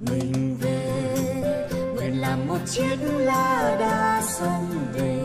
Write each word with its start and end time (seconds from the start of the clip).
mình 0.00 0.56
về 0.60 1.68
nguyện 1.96 2.20
làm 2.20 2.46
một 2.48 2.58
chiếc 2.66 2.96
lá 3.02 3.76
đa 3.80 4.22
sông 4.26 4.66
về 4.94 5.22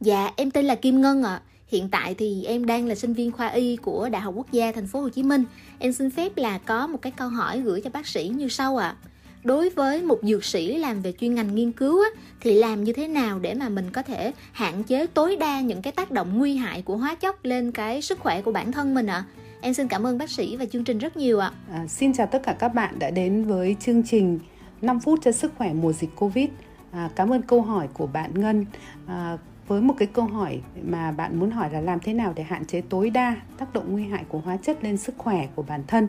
Dạ, 0.00 0.30
em 0.36 0.50
tên 0.50 0.64
là 0.64 0.74
Kim 0.74 1.00
Ngân 1.00 1.22
ạ. 1.22 1.40
Hiện 1.66 1.88
tại 1.88 2.14
thì 2.14 2.44
em 2.44 2.66
đang 2.66 2.86
là 2.86 2.94
sinh 2.94 3.14
viên 3.14 3.32
khoa 3.32 3.48
y 3.48 3.76
của 3.76 4.08
Đại 4.08 4.22
học 4.22 4.34
Quốc 4.36 4.52
gia 4.52 4.72
Thành 4.72 4.86
phố 4.86 5.00
Hồ 5.00 5.08
Chí 5.08 5.22
Minh. 5.22 5.44
Em 5.78 5.92
xin 5.92 6.10
phép 6.10 6.36
là 6.36 6.58
có 6.58 6.86
một 6.86 7.02
cái 7.02 7.12
câu 7.16 7.28
hỏi 7.28 7.60
gửi 7.60 7.80
cho 7.80 7.90
bác 7.90 8.06
sĩ 8.06 8.32
như 8.36 8.48
sau 8.48 8.76
ạ. 8.76 8.96
Đối 9.44 9.70
với 9.70 10.02
một 10.02 10.18
dược 10.22 10.44
sĩ 10.44 10.76
làm 10.76 11.02
về 11.02 11.12
chuyên 11.20 11.34
ngành 11.34 11.54
nghiên 11.54 11.72
cứu 11.72 12.02
á, 12.02 12.08
thì 12.40 12.54
làm 12.54 12.84
như 12.84 12.92
thế 12.92 13.08
nào 13.08 13.38
để 13.38 13.54
mà 13.54 13.68
mình 13.68 13.90
có 13.92 14.02
thể 14.02 14.32
hạn 14.52 14.82
chế 14.84 15.06
tối 15.06 15.36
đa 15.36 15.60
những 15.60 15.82
cái 15.82 15.92
tác 15.92 16.10
động 16.10 16.38
nguy 16.38 16.56
hại 16.56 16.82
của 16.82 16.96
hóa 16.96 17.14
chất 17.14 17.46
lên 17.46 17.72
cái 17.72 18.02
sức 18.02 18.18
khỏe 18.18 18.42
của 18.42 18.52
bản 18.52 18.72
thân 18.72 18.94
mình 18.94 19.06
ạ? 19.06 19.24
Em 19.64 19.74
xin 19.74 19.88
cảm 19.88 20.06
ơn 20.06 20.18
bác 20.18 20.30
sĩ 20.30 20.56
và 20.56 20.64
chương 20.66 20.84
trình 20.84 20.98
rất 20.98 21.16
nhiều 21.16 21.38
ạ. 21.38 21.52
À, 21.72 21.86
xin 21.86 22.12
chào 22.12 22.26
tất 22.26 22.42
cả 22.42 22.52
các 22.58 22.68
bạn 22.68 22.98
đã 22.98 23.10
đến 23.10 23.44
với 23.44 23.76
chương 23.80 24.02
trình 24.02 24.38
5 24.82 25.00
phút 25.00 25.18
cho 25.22 25.32
sức 25.32 25.52
khỏe 25.58 25.72
mùa 25.72 25.92
dịch 25.92 26.10
Covid. 26.16 26.48
À, 26.90 27.10
cảm 27.16 27.32
ơn 27.32 27.42
câu 27.42 27.62
hỏi 27.62 27.88
của 27.94 28.06
bạn 28.06 28.40
Ngân. 28.40 28.66
À, 29.06 29.38
với 29.68 29.80
một 29.80 29.94
cái 29.98 30.08
câu 30.12 30.24
hỏi 30.24 30.60
mà 30.82 31.12
bạn 31.12 31.40
muốn 31.40 31.50
hỏi 31.50 31.70
là 31.72 31.80
làm 31.80 32.00
thế 32.00 32.14
nào 32.14 32.32
để 32.36 32.42
hạn 32.42 32.64
chế 32.64 32.80
tối 32.80 33.10
đa 33.10 33.36
tác 33.58 33.72
động 33.72 33.92
nguy 33.92 34.04
hại 34.04 34.24
của 34.28 34.38
hóa 34.38 34.56
chất 34.56 34.84
lên 34.84 34.96
sức 34.96 35.14
khỏe 35.18 35.48
của 35.54 35.62
bản 35.62 35.82
thân 35.86 36.08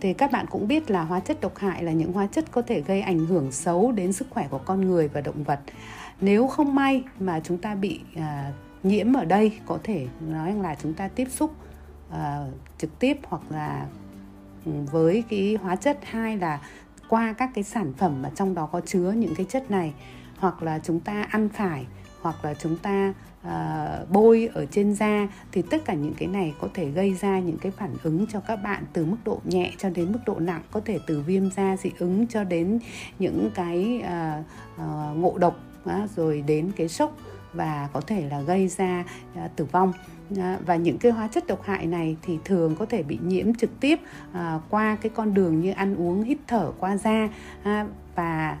thì 0.00 0.12
các 0.12 0.32
bạn 0.32 0.46
cũng 0.50 0.68
biết 0.68 0.90
là 0.90 1.02
hóa 1.02 1.20
chất 1.20 1.40
độc 1.40 1.58
hại 1.58 1.82
là 1.82 1.92
những 1.92 2.12
hóa 2.12 2.26
chất 2.26 2.44
có 2.50 2.62
thể 2.62 2.80
gây 2.80 3.00
ảnh 3.00 3.26
hưởng 3.26 3.52
xấu 3.52 3.92
đến 3.92 4.12
sức 4.12 4.26
khỏe 4.30 4.46
của 4.50 4.58
con 4.58 4.80
người 4.80 5.08
và 5.08 5.20
động 5.20 5.44
vật 5.44 5.60
nếu 6.20 6.46
không 6.46 6.74
may 6.74 7.02
mà 7.20 7.40
chúng 7.44 7.58
ta 7.58 7.74
bị 7.74 8.00
à, 8.16 8.52
nhiễm 8.82 9.12
ở 9.12 9.24
đây 9.24 9.52
có 9.66 9.78
thể 9.82 10.06
nói 10.20 10.54
là 10.54 10.76
chúng 10.82 10.94
ta 10.94 11.08
tiếp 11.08 11.26
xúc 11.30 11.50
Ờ, 12.10 12.50
trực 12.78 12.98
tiếp 12.98 13.16
hoặc 13.22 13.42
là 13.50 13.86
ừ, 14.64 14.72
với 14.92 15.24
cái 15.28 15.58
hóa 15.62 15.76
chất 15.76 15.98
hai 16.02 16.36
là 16.36 16.60
qua 17.08 17.34
các 17.38 17.50
cái 17.54 17.64
sản 17.64 17.92
phẩm 17.98 18.22
mà 18.22 18.30
trong 18.34 18.54
đó 18.54 18.66
có 18.72 18.80
chứa 18.80 19.12
những 19.12 19.34
cái 19.34 19.46
chất 19.48 19.70
này 19.70 19.94
hoặc 20.38 20.62
là 20.62 20.78
chúng 20.78 21.00
ta 21.00 21.26
ăn 21.30 21.48
phải 21.48 21.86
hoặc 22.20 22.44
là 22.44 22.54
chúng 22.54 22.76
ta 22.76 23.14
uh, 23.46 24.10
bôi 24.10 24.48
ở 24.54 24.66
trên 24.66 24.94
da 24.94 25.28
thì 25.52 25.62
tất 25.62 25.84
cả 25.84 25.94
những 25.94 26.14
cái 26.18 26.28
này 26.28 26.54
có 26.60 26.68
thể 26.74 26.90
gây 26.90 27.14
ra 27.14 27.38
những 27.38 27.58
cái 27.58 27.72
phản 27.72 27.94
ứng 28.02 28.26
cho 28.26 28.40
các 28.40 28.56
bạn 28.56 28.84
từ 28.92 29.04
mức 29.04 29.16
độ 29.24 29.40
nhẹ 29.44 29.72
cho 29.78 29.90
đến 29.90 30.12
mức 30.12 30.18
độ 30.26 30.38
nặng 30.38 30.62
có 30.70 30.80
thể 30.84 30.98
từ 31.06 31.20
viêm 31.20 31.50
da 31.50 31.76
dị 31.76 31.90
ứng 31.98 32.26
cho 32.26 32.44
đến 32.44 32.78
những 33.18 33.50
cái 33.54 34.02
uh, 34.04 34.44
uh, 34.82 35.16
ngộ 35.16 35.38
độc 35.38 35.60
uh, 35.84 36.10
rồi 36.16 36.44
đến 36.46 36.72
cái 36.76 36.88
sốc 36.88 37.16
và 37.56 37.88
có 37.92 38.00
thể 38.00 38.28
là 38.30 38.40
gây 38.40 38.68
ra 38.68 39.04
à, 39.34 39.48
tử 39.56 39.64
vong. 39.64 39.92
À, 40.38 40.58
và 40.66 40.76
những 40.76 40.98
cái 40.98 41.12
hóa 41.12 41.28
chất 41.28 41.46
độc 41.46 41.62
hại 41.62 41.86
này 41.86 42.16
thì 42.22 42.38
thường 42.44 42.76
có 42.78 42.86
thể 42.86 43.02
bị 43.02 43.18
nhiễm 43.22 43.54
trực 43.54 43.80
tiếp 43.80 44.00
à, 44.32 44.60
qua 44.70 44.96
cái 45.02 45.10
con 45.14 45.34
đường 45.34 45.60
như 45.60 45.72
ăn 45.72 45.96
uống, 45.96 46.22
hít 46.22 46.38
thở 46.46 46.72
qua 46.78 46.96
da. 46.96 47.28
Và 48.14 48.58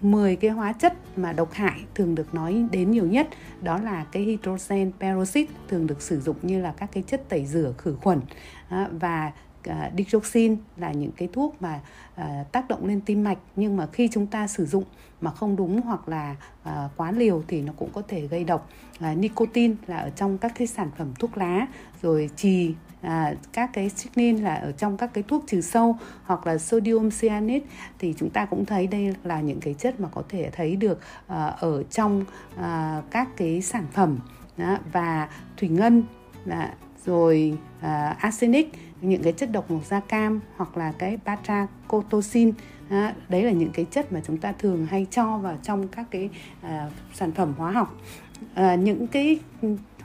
10 0.00 0.36
cái 0.36 0.50
hóa 0.50 0.72
chất 0.72 0.92
mà 1.16 1.32
độc 1.32 1.52
hại 1.52 1.80
thường 1.94 2.14
được 2.14 2.34
nói 2.34 2.64
đến 2.72 2.90
nhiều 2.90 3.06
nhất 3.06 3.28
đó 3.62 3.78
là 3.78 4.04
cái 4.12 4.22
hydrogen 4.22 4.92
peroxide 5.00 5.52
thường 5.68 5.86
được 5.86 6.02
sử 6.02 6.20
dụng 6.20 6.36
như 6.42 6.60
là 6.60 6.72
các 6.76 6.88
cái 6.92 7.02
chất 7.06 7.28
tẩy 7.28 7.46
rửa 7.46 7.72
khử 7.78 7.96
khuẩn. 8.02 8.20
Và 9.00 9.32
À, 9.64 9.90
uh, 9.92 9.98
digoxin 9.98 10.56
là 10.76 10.92
những 10.92 11.12
cái 11.12 11.28
thuốc 11.32 11.62
mà 11.62 11.80
uh, 12.20 12.52
tác 12.52 12.68
động 12.68 12.86
lên 12.86 13.00
tim 13.00 13.24
mạch. 13.24 13.38
Nhưng 13.56 13.76
mà 13.76 13.86
khi 13.92 14.08
chúng 14.12 14.26
ta 14.26 14.46
sử 14.46 14.66
dụng 14.66 14.84
mà 15.20 15.30
không 15.30 15.56
đúng 15.56 15.80
hoặc 15.80 16.08
là 16.08 16.36
uh, 16.62 16.90
quá 16.96 17.12
liều 17.12 17.42
thì 17.48 17.62
nó 17.62 17.72
cũng 17.76 17.90
có 17.92 18.02
thể 18.08 18.26
gây 18.26 18.44
độc. 18.44 18.70
Uh, 18.98 19.18
nicotine 19.18 19.74
là 19.86 19.96
ở 19.96 20.10
trong 20.10 20.38
các 20.38 20.52
cái 20.58 20.66
sản 20.66 20.90
phẩm 20.98 21.12
thuốc 21.18 21.38
lá 21.38 21.66
rồi 22.02 22.30
trì 22.36 22.74
à, 23.02 23.34
các 23.52 23.70
cái 23.72 23.88
strychnine 23.88 24.42
là 24.42 24.54
ở 24.54 24.72
trong 24.72 24.96
các 24.96 25.10
cái 25.14 25.24
thuốc 25.28 25.44
trừ 25.46 25.60
sâu 25.60 25.96
hoặc 26.24 26.46
là 26.46 26.58
sodium 26.58 27.10
cyanide 27.10 27.66
thì 27.98 28.14
chúng 28.16 28.30
ta 28.30 28.44
cũng 28.44 28.64
thấy 28.64 28.86
đây 28.86 29.14
là 29.24 29.40
những 29.40 29.60
cái 29.60 29.74
chất 29.74 30.00
mà 30.00 30.08
có 30.08 30.22
thể 30.28 30.50
thấy 30.50 30.76
được 30.76 31.00
à, 31.26 31.46
ở 31.46 31.82
trong 31.82 32.24
à, 32.56 33.02
các 33.10 33.28
cái 33.36 33.62
sản 33.62 33.86
phẩm. 33.92 34.18
Đó, 34.56 34.78
và 34.92 35.28
thủy 35.56 35.68
ngân 35.68 36.02
là 36.44 36.74
rồi 37.06 37.58
à, 37.80 38.16
arsenic 38.18 38.72
những 39.00 39.22
cái 39.22 39.32
chất 39.32 39.52
độc 39.52 39.70
màu 39.70 39.82
da 39.84 40.00
cam 40.00 40.40
hoặc 40.56 40.76
là 40.76 40.92
cái 40.98 41.18
batracotosin 41.24 42.52
à, 42.88 43.14
đấy 43.28 43.42
là 43.42 43.50
những 43.50 43.70
cái 43.72 43.84
chất 43.84 44.12
mà 44.12 44.20
chúng 44.26 44.38
ta 44.38 44.52
thường 44.52 44.86
hay 44.86 45.06
cho 45.10 45.38
vào 45.38 45.58
trong 45.62 45.88
các 45.88 46.06
cái 46.10 46.30
à, 46.62 46.90
sản 47.14 47.32
phẩm 47.32 47.54
hóa 47.56 47.70
học. 47.70 47.96
À, 48.54 48.74
những 48.74 49.06
cái 49.06 49.38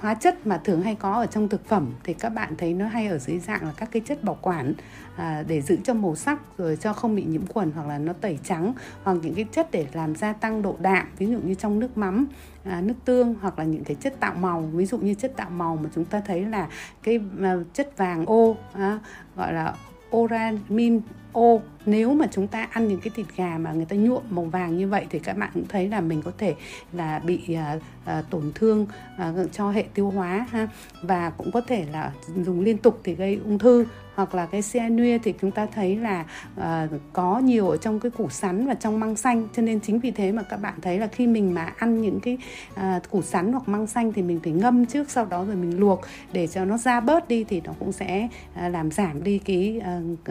hóa 0.03 0.14
chất 0.14 0.47
mà 0.47 0.58
thường 0.64 0.81
hay 0.81 0.96
có 0.96 1.14
ở 1.14 1.25
trong 1.25 1.50
thực 1.50 1.66
phẩm 1.66 1.94
thì 2.03 2.14
các 2.14 2.30
bạn 2.30 2.56
thấy 2.58 2.74
nó 2.74 2.88
hay 2.88 3.08
ở 3.08 3.18
dưới 3.18 3.40
dạng 3.40 3.66
là 3.66 3.74
các 3.78 3.90
cái 3.91 4.02
chất 4.06 4.24
bảo 4.24 4.38
quản 4.41 4.74
à, 5.16 5.44
để 5.47 5.62
giữ 5.62 5.78
cho 5.84 5.94
màu 5.94 6.16
sắc 6.16 6.58
rồi 6.58 6.78
cho 6.81 6.94
không 6.94 7.16
bị 7.16 7.24
nhiễm 7.24 7.47
khuẩn 7.47 7.72
hoặc 7.72 7.88
là 7.88 7.97
nó 7.97 8.14
tẩy 8.14 8.40
trắng 8.44 8.74
hoặc 9.03 9.18
những 9.22 9.36
cái 9.36 9.46
chất 9.52 9.72
để 9.72 9.88
làm 9.94 10.16
gia 10.16 10.34
tăng 10.34 10.62
độ 10.62 10.75
đạm 10.80 11.08
ví 11.18 11.28
dụ 11.28 11.40
như 11.40 11.53
trong 11.53 11.80
nước 11.80 11.97
mắm 11.97 12.28
à, 12.64 12.81
nước 12.81 12.94
tương 13.06 13.36
hoặc 13.41 13.59
là 13.59 13.66
những 13.66 13.84
cái 13.84 13.96
chất 13.96 14.19
tạo 14.19 14.34
màu. 14.36 14.62
Ví 14.62 14.86
dụ 14.86 14.97
như 14.97 15.14
chất 15.14 15.34
tạo 15.38 15.50
màu 15.50 15.75
mà 15.75 15.90
chúng 15.96 16.06
ta 16.06 16.22
thấy 16.25 16.46
là 16.46 16.68
cái 17.03 17.20
à, 17.41 17.56
chất 17.74 17.97
vàng 17.97 18.25
ô 18.25 18.58
à, 18.74 19.00
gọi 19.35 19.53
là 19.53 19.75
oramin 20.16 21.02
ô 21.33 21.61
nếu 21.85 22.13
mà 22.13 22.27
chúng 22.31 22.47
ta 22.47 22.67
ăn 22.71 22.88
những 22.88 22.99
cái 22.99 23.11
thịt 23.16 23.25
gà 23.35 23.57
mà 23.57 23.73
người 23.73 23.85
ta 23.85 23.95
nhuộm 23.95 24.23
màu 24.29 24.45
vàng 24.45 24.77
như 24.77 24.88
vậy 24.88 25.05
thì 25.09 25.19
các 25.19 25.38
bạn 25.38 25.49
cũng 25.53 25.67
thấy 25.67 25.88
là 25.88 26.01
mình 26.01 26.21
có 26.21 26.31
thể 26.38 26.55
là 26.94 27.19
bị 27.19 27.41
uh, 27.75 27.81
uh, 28.19 28.29
tổn 28.29 28.51
thương 28.55 28.88
uh, 29.16 29.51
cho 29.51 29.72
hệ 29.72 29.83
tiêu 29.93 30.09
hóa 30.09 30.47
ha. 30.49 30.67
Và 31.01 31.29
cũng 31.29 31.51
có 31.51 31.61
thể 31.61 31.85
là 31.91 32.11
dùng 32.45 32.61
liên 32.61 32.77
tục 32.77 32.99
thì 33.03 33.16
gây 33.16 33.39
ung 33.45 33.59
thư. 33.59 33.85
Hoặc 34.16 34.35
là 34.35 34.45
cái 34.45 34.61
cyanua 34.61 35.17
thì 35.23 35.33
chúng 35.41 35.51
ta 35.51 35.66
thấy 35.66 35.95
là 35.95 36.25
uh, 36.57 37.01
có 37.13 37.39
nhiều 37.39 37.69
ở 37.69 37.77
trong 37.77 37.99
cái 37.99 38.11
củ 38.11 38.29
sắn 38.29 38.67
và 38.67 38.73
trong 38.73 38.99
măng 38.99 39.16
xanh. 39.16 39.47
Cho 39.53 39.61
nên 39.61 39.79
chính 39.79 39.99
vì 39.99 40.11
thế 40.11 40.31
mà 40.31 40.43
các 40.43 40.57
bạn 40.57 40.73
thấy 40.81 40.99
là 40.99 41.07
khi 41.07 41.27
mình 41.27 41.53
mà 41.53 41.73
ăn 41.77 42.01
những 42.01 42.19
cái 42.19 42.38
uh, 42.73 43.09
củ 43.09 43.22
sắn 43.22 43.51
hoặc 43.51 43.67
măng 43.67 43.88
xanh 43.88 44.13
thì 44.13 44.22
mình 44.22 44.39
phải 44.43 44.53
ngâm 44.53 44.85
trước 44.85 45.09
sau 45.09 45.25
đó 45.25 45.45
rồi 45.45 45.55
mình 45.55 45.79
luộc 45.79 46.01
để 46.33 46.47
cho 46.47 46.66
nó 46.66 46.77
ra 46.77 46.99
bớt 46.99 47.27
đi 47.27 47.43
thì 47.43 47.61
nó 47.61 47.73
cũng 47.79 47.91
sẽ 47.91 48.27
uh, 48.66 48.72
làm 48.72 48.91
giảm 48.91 49.23
đi 49.23 49.39
cái 49.39 49.81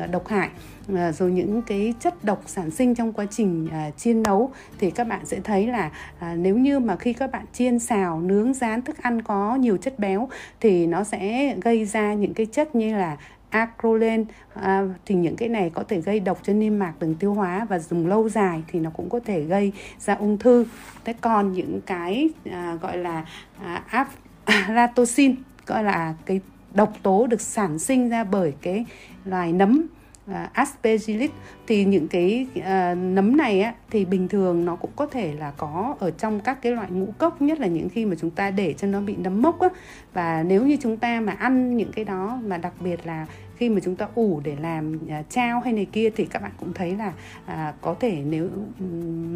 uh, 0.03 0.11
độc 0.11 0.29
hại. 0.29 0.51
Ờ, 0.97 1.13
rồi 1.13 1.31
những 1.31 1.63
cái 1.63 1.95
chất 2.01 2.25
độc 2.25 2.43
sản 2.47 2.71
sinh 2.71 2.95
trong 2.95 3.13
quá 3.13 3.27
trình 3.31 3.69
à, 3.73 3.91
chiên 3.97 4.23
nấu 4.23 4.51
thì 4.79 4.91
các 4.91 5.07
bạn 5.07 5.27
sẽ 5.27 5.41
thấy 5.45 5.67
là 5.67 5.91
à, 6.19 6.35
nếu 6.35 6.59
như 6.59 6.79
mà 6.79 6.97
khi 6.97 7.13
các 7.13 7.31
bạn 7.31 7.47
chiên 7.53 7.79
xào 7.79 8.21
nướng 8.21 8.55
rán 8.55 8.83
thức 8.83 9.03
ăn 9.03 9.23
có 9.23 9.57
nhiều 9.57 9.77
chất 9.77 9.99
béo 9.99 10.29
thì 10.61 10.87
nó 10.87 11.05
sẽ 11.05 11.55
gây 11.61 11.85
ra 11.85 12.15
những 12.15 12.35
cái 12.35 12.47
chất 12.47 12.75
như 12.75 12.97
là 12.97 13.17
acrolen 13.51 14.25
à, 14.55 14.83
thì 15.07 15.15
những 15.15 15.37
cái 15.37 15.49
này 15.49 15.71
có 15.75 15.85
thể 15.89 16.01
gây 16.01 16.21
độc 16.21 16.39
cho 16.43 16.53
niêm 16.53 16.79
mạc 16.79 16.93
đường 17.01 17.15
tiêu 17.15 17.35
hóa 17.35 17.67
và 17.69 17.79
dùng 17.79 18.07
lâu 18.07 18.29
dài 18.29 18.63
thì 18.69 18.81
nó 18.81 18.91
cũng 18.91 19.09
có 19.09 19.21
thể 19.21 19.41
gây 19.41 19.73
ra 19.99 20.15
ung 20.15 20.39
thư. 20.39 20.67
Thế 21.05 21.15
còn 21.21 21.53
những 21.53 21.81
cái 21.87 22.29
à, 22.51 22.79
gọi 22.83 22.99
là 22.99 23.25
à, 23.65 24.07
aflatoxin 24.47 25.31
à, 25.33 25.43
gọi 25.67 25.85
là 25.85 26.15
cái 26.27 26.41
độc 26.75 26.93
tố 27.03 27.27
được 27.27 27.41
sản 27.41 27.79
sinh 27.79 28.09
ra 28.09 28.25
bởi 28.25 28.53
cái 28.63 28.85
loài 29.25 29.53
nấm 29.53 29.87
uh, 30.31 30.53
aspergillus 30.53 31.31
thì 31.67 31.85
những 31.85 32.09
cái 32.09 32.47
uh, 32.59 32.65
nấm 32.99 33.37
này 33.37 33.63
á, 33.63 33.75
thì 33.91 34.05
bình 34.05 34.29
thường 34.29 34.65
nó 34.65 34.77
cũng 34.77 34.91
có 34.97 35.07
thể 35.07 35.35
là 35.35 35.51
có 35.57 35.95
ở 35.99 36.11
trong 36.11 36.41
các 36.41 36.63
cái 36.63 36.73
loại 36.73 36.91
ngũ 36.91 37.07
cốc 37.19 37.43
nhất 37.43 37.61
là 37.61 37.67
những 37.67 37.89
khi 37.89 38.07
mà 38.07 38.15
chúng 38.21 38.31
ta 38.31 38.51
để 38.51 38.73
cho 38.73 38.87
nó 38.87 39.01
bị 39.01 39.17
nấm 39.17 39.43
mốc 39.43 39.61
á. 39.61 39.69
Và 40.13 40.43
nếu 40.43 40.67
như 40.67 40.77
chúng 40.81 40.97
ta 40.97 41.21
mà 41.21 41.33
ăn 41.33 41.77
những 41.77 41.93
cái 41.93 42.05
đó 42.05 42.41
mà 42.45 42.59
đặc 42.59 42.73
biệt 42.81 43.07
là 43.07 43.27
khi 43.57 43.69
mà 43.69 43.81
chúng 43.85 43.97
ta 43.97 44.09
ủ 44.15 44.41
để 44.45 44.57
làm 44.61 44.99
uh, 45.05 45.65
hay 45.65 45.73
này 45.73 45.87
kia 45.93 46.11
thì 46.17 46.25
các 46.25 46.43
bạn 46.43 46.53
cũng 46.61 46.73
thấy 46.73 46.97
là 46.97 47.13
uh, 47.47 47.75
có 47.81 47.95
thể 48.01 48.23
nếu 48.27 48.49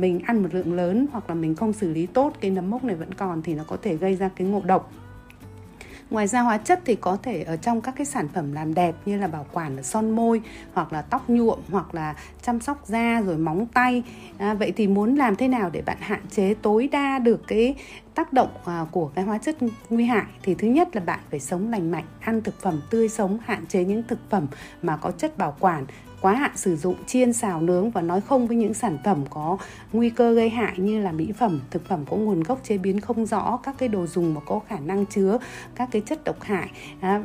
mình 0.01 0.21
ăn 0.27 0.43
một 0.43 0.49
lượng 0.53 0.75
lớn 0.75 1.07
hoặc 1.13 1.29
là 1.29 1.35
mình 1.35 1.55
không 1.55 1.73
xử 1.73 1.93
lý 1.93 2.07
tốt 2.07 2.33
cái 2.41 2.51
nấm 2.51 2.71
mốc 2.71 2.85
này 2.85 2.97
vẫn 2.97 3.15
còn 3.15 3.43
thì 3.43 3.55
nó 3.55 3.65
có 3.67 3.77
thể 3.83 3.97
gây 3.97 4.17
ra 4.17 4.31
cái 4.37 4.47
ngộ 4.47 4.63
độc. 4.67 4.93
Ngoài 6.11 6.27
ra 6.27 6.41
hóa 6.41 6.59
chất 6.59 6.81
thì 6.84 6.97
có 6.97 7.17
thể 7.22 7.43
ở 7.43 7.56
trong 7.56 7.81
các 7.81 7.94
cái 7.97 8.06
sản 8.06 8.28
phẩm 8.28 8.53
làm 8.53 8.75
đẹp 8.75 8.94
như 9.06 9.19
là 9.19 9.27
bảo 9.27 9.47
quản 9.53 9.83
son 9.83 10.11
môi 10.11 10.41
hoặc 10.72 10.93
là 10.93 11.03
tóc 11.03 11.31
nhuộm 11.31 11.59
hoặc 11.71 11.94
là 11.94 12.15
chăm 12.43 12.61
sóc 12.61 12.87
da 12.87 13.20
rồi 13.20 13.37
móng 13.37 13.67
tay. 13.67 14.03
À, 14.38 14.55
vậy 14.55 14.73
thì 14.76 14.87
muốn 14.87 15.17
làm 15.17 15.37
thế 15.37 15.49
nào 15.49 15.70
để 15.70 15.82
bạn 15.82 15.97
hạn 16.00 16.20
chế 16.31 16.55
tối 16.55 16.88
đa 16.93 17.19
được 17.19 17.43
cái 17.47 17.75
tác 18.14 18.32
động 18.32 18.50
à, 18.64 18.87
của 18.91 19.08
cái 19.08 19.25
hóa 19.25 19.38
chất 19.38 19.56
nguy 19.91 20.05
hại 20.05 20.26
thì 20.43 20.55
thứ 20.55 20.69
nhất 20.69 20.88
là 20.97 21.00
bạn 21.00 21.20
phải 21.31 21.41
sống 21.41 21.70
lành 21.70 21.91
mạnh, 21.91 22.05
ăn 22.20 22.43
thực 22.43 22.61
phẩm 22.61 22.81
tươi 22.91 23.08
sống, 23.08 23.38
hạn 23.44 23.67
chế 23.67 23.85
những 23.85 24.03
thực 24.08 24.19
phẩm 24.31 24.47
mà 24.82 24.97
có 24.97 25.11
chất 25.11 25.38
bảo 25.38 25.56
quản 25.61 25.87
quá 26.26 26.34
hạn 26.34 26.50
sử 26.56 26.76
dụng, 26.76 26.94
chiên, 27.06 27.32
xào, 27.32 27.61
nướng 27.61 27.90
và 27.90 28.02
nói 28.02 28.20
không 28.20 28.46
với 28.46 28.56
những 28.56 28.75
sản 28.75 28.99
phẩm 29.05 29.25
có 29.31 29.58
nguy 29.93 30.11
cơ 30.11 30.34
gây 30.34 30.50
hại 30.50 30.73
như 30.76 31.00
là 31.00 31.12
mỹ 31.12 31.32
phẩm, 31.38 31.61
thực 31.70 31.88
phẩm 31.88 32.05
có 32.11 32.17
nguồn 32.17 32.43
gốc 32.43 32.61
chế 32.64 32.78
biến 32.78 33.00
không 33.00 33.26
rõ, 33.26 33.58
các 33.62 33.75
cái 33.78 33.88
đồ 33.88 34.06
dùng 34.06 34.34
mà 34.34 34.40
có 34.46 34.61
khả 34.69 34.78
năng 34.78 35.06
chứa 35.06 35.38
các 35.75 35.88
cái 35.93 36.02
chất 36.06 36.25
độc 36.25 36.43
hại 36.43 36.70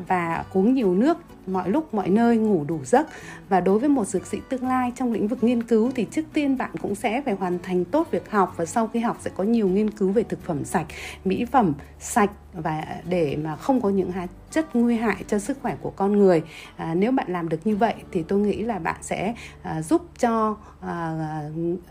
và 0.07 0.45
uống 0.53 0.73
nhiều 0.73 0.95
nước 0.95 1.17
mọi 1.47 1.69
lúc, 1.69 1.93
mọi 1.93 2.09
nơi, 2.09 2.37
ngủ 2.37 2.65
đủ 2.67 2.79
giấc. 2.83 3.07
Và 3.49 3.61
đối 3.61 3.79
với 3.79 3.89
một 3.89 4.07
dược 4.07 4.27
sĩ 4.27 4.37
tương 4.49 4.67
lai 4.67 4.91
trong 4.95 5.13
lĩnh 5.13 5.27
vực 5.27 5.43
nghiên 5.43 5.63
cứu 5.63 5.91
thì 5.95 6.05
trước 6.11 6.25
tiên 6.33 6.57
bạn 6.57 6.71
cũng 6.81 6.95
sẽ 6.95 7.21
phải 7.21 7.33
hoàn 7.33 7.59
thành 7.63 7.85
tốt 7.85 8.07
việc 8.11 8.31
học 8.31 8.53
và 8.57 8.65
sau 8.65 8.87
khi 8.87 8.99
học 8.99 9.17
sẽ 9.21 9.31
có 9.37 9.43
nhiều 9.43 9.67
nghiên 9.67 9.89
cứu 9.89 10.11
về 10.11 10.23
thực 10.23 10.43
phẩm 10.43 10.65
sạch, 10.65 10.87
mỹ 11.25 11.45
phẩm 11.45 11.73
sạch 11.99 12.31
và 12.53 12.85
để 13.05 13.37
mà 13.43 13.55
không 13.55 13.81
có 13.81 13.89
những 13.89 14.11
chất 14.51 14.75
nguy 14.75 14.95
hại 14.95 15.23
cho 15.27 15.39
sức 15.39 15.57
khỏe 15.61 15.75
của 15.81 15.89
con 15.89 16.19
người. 16.19 16.41
À, 16.75 16.93
nếu 16.93 17.11
bạn 17.11 17.31
làm 17.31 17.49
được 17.49 17.67
như 17.67 17.75
vậy 17.75 17.93
thì 18.11 18.23
tôi 18.23 18.39
nghĩ 18.39 18.63
là 18.63 18.79
bạn 18.79 18.95
sẽ 19.01 19.33
à, 19.61 19.81
giúp 19.81 20.01
cho 20.19 20.57
à, 20.81 21.41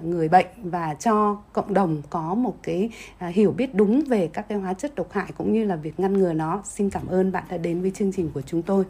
người 0.03 0.29
bệnh 0.29 0.47
và 0.63 0.95
cho 0.95 1.39
cộng 1.53 1.75
đồng 1.75 2.03
có 2.11 2.35
một 2.35 2.57
cái 2.63 2.91
à, 3.19 3.27
hiểu 3.27 3.53
biết 3.53 3.75
đúng 3.75 4.03
về 4.09 4.31
các 4.33 4.49
cái 4.49 4.59
hóa 4.59 4.75
chất 4.75 4.95
độc 4.95 5.13
hại 5.13 5.33
cũng 5.37 5.53
như 5.53 5.65
là 5.65 5.77
việc 5.77 6.01
ngăn 6.01 6.13
ngừa 6.13 6.33
nó. 6.33 6.63
Xin 6.65 6.91
cảm 6.91 7.07
ơn 7.07 7.33
bạn 7.33 7.45
đã 7.49 7.57
đến 7.57 7.83
với 7.83 7.91
chương 7.91 8.13
trình 8.13 8.31
của 8.35 8.43
chúng 8.43 8.63
tôi. 8.63 8.85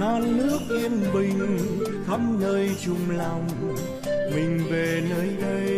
Non 0.00 0.36
nước 0.36 0.58
yên 0.68 1.00
bình 1.14 1.58
khắp 2.06 2.20
nơi 2.40 2.70
chung 2.84 3.10
lòng. 3.10 3.48
Mình 4.34 4.60
về 4.70 5.02
nơi 5.10 5.36
đây 5.40 5.71